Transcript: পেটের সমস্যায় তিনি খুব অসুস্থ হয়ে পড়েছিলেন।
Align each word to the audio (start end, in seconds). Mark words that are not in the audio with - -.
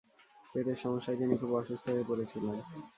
পেটের 0.45 0.77
সমস্যায় 0.83 1.17
তিনি 1.17 1.33
খুব 1.37 1.51
অসুস্থ 1.53 1.85
হয়ে 1.89 2.07
পড়েছিলেন। 2.09 2.55